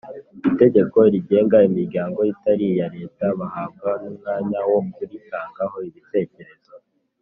[0.49, 6.73] itegeko rigenga imiryango itari iya Leta bahabwa n umwanya wo kuritangaho ibitekerezo